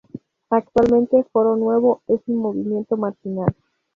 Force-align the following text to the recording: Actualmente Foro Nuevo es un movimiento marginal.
Actualmente 0.49 1.23
Foro 1.31 1.55
Nuevo 1.55 2.01
es 2.07 2.21
un 2.25 2.37
movimiento 2.37 2.97
marginal. 2.97 3.55